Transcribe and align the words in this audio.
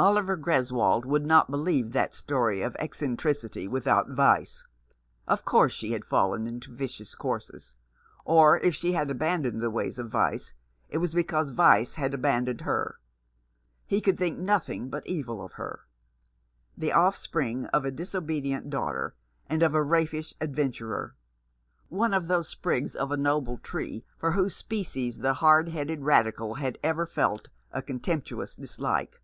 Oliver 0.00 0.36
Greswold 0.36 1.04
would 1.06 1.26
not 1.26 1.50
believe 1.50 1.90
that 1.90 2.14
story 2.14 2.62
of 2.62 2.76
eccentricity 2.76 3.66
without 3.66 4.08
vice. 4.08 4.64
Of 5.26 5.44
course 5.44 5.72
she 5.72 5.90
had 5.90 6.04
fallen 6.04 6.46
into 6.46 6.70
vicious 6.72 7.16
courses; 7.16 7.74
or 8.24 8.58
if 8.60 8.76
she 8.76 8.92
had 8.92 9.10
abandoned 9.10 9.60
the 9.60 9.72
ways 9.72 9.98
of 9.98 10.08
vice, 10.08 10.54
it 10.88 10.98
was 10.98 11.14
because 11.14 11.50
vice 11.50 11.96
had 11.96 12.14
abandoned 12.14 12.60
her. 12.60 13.00
He 13.86 14.00
could 14.00 14.16
think 14.16 14.38
nothing 14.38 14.88
but 14.88 15.04
evil 15.04 15.44
of 15.44 15.54
her. 15.54 15.80
The 16.76 16.92
offspring 16.92 17.64
of 17.74 17.84
a 17.84 17.90
disobedient 17.90 18.70
daughter 18.70 19.16
and 19.48 19.64
of 19.64 19.74
a 19.74 19.82
raffish 19.82 20.32
adventurer— 20.40 21.16
one 21.88 22.14
of 22.14 22.28
those 22.28 22.46
sprigs 22.48 22.94
of 22.94 23.10
a 23.10 23.16
noble 23.16 23.58
tree 23.58 24.04
for 24.16 24.30
whose 24.30 24.54
species 24.54 25.18
the 25.18 25.34
hard 25.34 25.70
headed 25.70 26.02
Radical 26.02 26.54
had 26.54 26.78
ever 26.84 27.04
358 27.04 27.12
The 27.12 27.20
Man 27.20 27.26
behind 27.26 27.48
the 27.50 27.72
Mask. 27.72 27.82
felt 27.82 27.82
a 27.82 27.82
contemptuous 27.84 28.54
dislike. 28.54 29.20